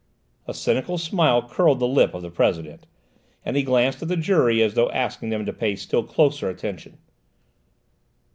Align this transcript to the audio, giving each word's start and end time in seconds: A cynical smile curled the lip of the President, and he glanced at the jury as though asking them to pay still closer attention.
A 0.47 0.53
cynical 0.55 0.97
smile 0.97 1.47
curled 1.47 1.79
the 1.79 1.85
lip 1.87 2.15
of 2.15 2.23
the 2.23 2.31
President, 2.31 2.87
and 3.45 3.55
he 3.55 3.61
glanced 3.61 4.01
at 4.01 4.07
the 4.07 4.17
jury 4.17 4.63
as 4.63 4.73
though 4.73 4.89
asking 4.89 5.29
them 5.29 5.45
to 5.45 5.53
pay 5.53 5.75
still 5.75 6.01
closer 6.03 6.49
attention. 6.49 6.97